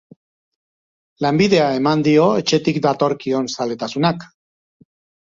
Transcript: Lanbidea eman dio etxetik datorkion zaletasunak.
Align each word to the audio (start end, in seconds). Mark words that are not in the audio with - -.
Lanbidea 1.25 1.69
eman 1.81 2.03
dio 2.09 2.25
etxetik 2.41 2.83
datorkion 2.89 3.55
zaletasunak. 3.57 4.31